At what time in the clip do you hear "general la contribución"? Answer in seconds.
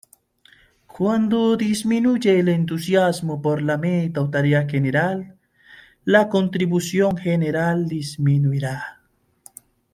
4.67-7.15